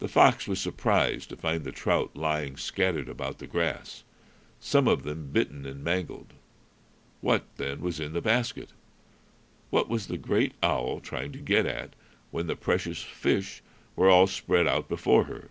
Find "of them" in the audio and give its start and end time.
4.88-5.30